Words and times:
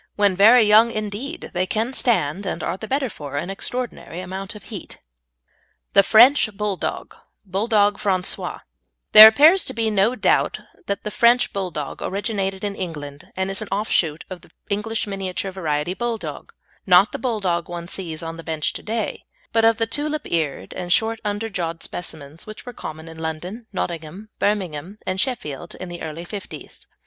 When 0.15 0.35
very 0.35 0.63
young 0.63 0.89
indeed 0.89 1.51
they 1.53 1.67
can 1.67 1.93
stand, 1.93 2.47
and 2.47 2.63
are 2.63 2.75
the 2.75 2.87
better 2.87 3.07
for, 3.07 3.35
an 3.37 3.51
extraordinary 3.51 4.19
amount 4.19 4.55
of 4.55 4.63
heat. 4.73 4.97
THE 5.93 6.01
FRENCH 6.01 6.57
BULLDOG 6.57 7.13
(BOULEDOGUE 7.45 7.99
FRANCAIS) 7.99 8.39
There 9.11 9.27
appears 9.27 9.63
to 9.65 9.75
be 9.75 9.91
no 9.91 10.15
doubt 10.15 10.59
that 10.87 11.03
the 11.03 11.11
French 11.11 11.53
Bulldog 11.53 12.01
originated 12.01 12.63
in 12.63 12.73
England, 12.73 13.31
and 13.35 13.51
is 13.51 13.61
an 13.61 13.67
offshoot 13.71 14.25
of 14.27 14.41
the 14.41 14.49
English 14.71 15.05
miniature 15.05 15.51
variety 15.51 15.93
Bulldog, 15.93 16.51
not 16.87 17.11
the 17.11 17.19
Bulldog 17.19 17.69
one 17.69 17.87
sees 17.87 18.23
on 18.23 18.37
the 18.37 18.43
bench 18.43 18.73
to 18.73 18.81
day, 18.81 19.25
but 19.53 19.63
of 19.63 19.77
the 19.77 19.85
tulip 19.85 20.25
eared 20.25 20.73
and 20.73 20.91
short 20.91 21.19
underjawed 21.23 21.83
specimens 21.83 22.47
which 22.47 22.65
were 22.65 22.73
common 22.73 23.07
in 23.07 23.19
London, 23.19 23.67
Nottingham, 23.71 24.29
Birmingham, 24.39 24.97
and 25.05 25.21
Sheffield 25.21 25.75
in 25.75 25.89
the 25.89 26.01
early 26.01 26.25
'fifties. 26.25 26.87